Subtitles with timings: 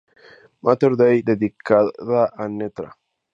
[0.63, 2.89] Mater Dei, dedicada a Ntra.